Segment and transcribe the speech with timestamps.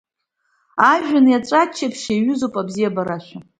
[0.91, 3.39] Ажәҩан аеҵәа аччаԥшь иаҩызоуп, абзиабара ашәа…